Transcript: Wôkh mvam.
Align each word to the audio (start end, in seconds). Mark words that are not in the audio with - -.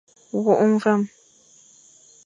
Wôkh 0.43 0.63
mvam. 0.73 1.01